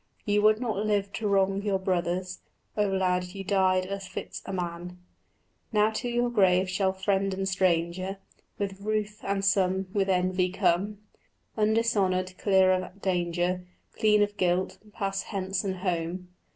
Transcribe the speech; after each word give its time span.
You 0.25 0.41
would 0.41 0.59
not 0.59 0.83
live 0.83 1.13
to 1.13 1.27
wrong 1.27 1.61
your 1.61 1.77
brothers: 1.77 2.39
Oh 2.75 2.87
lad, 2.87 3.35
you 3.35 3.43
died 3.43 3.85
as 3.85 4.07
fits 4.07 4.41
a 4.47 4.51
man. 4.51 4.97
Now 5.71 5.91
to 5.91 6.09
your 6.09 6.31
grave 6.31 6.67
shall 6.71 6.91
friend 6.91 7.31
and 7.35 7.47
stranger 7.47 8.17
With 8.57 8.81
ruth 8.81 9.19
and 9.23 9.45
some 9.45 9.89
with 9.93 10.09
envy 10.09 10.49
come: 10.49 11.01
Undishonoured, 11.55 12.35
clear 12.39 12.71
of 12.71 12.99
danger, 12.99 13.63
Clean 13.99 14.23
of 14.23 14.37
guilt, 14.37 14.79
pass 14.91 15.21
hence 15.21 15.63
and 15.63 15.75
home. 15.75 16.29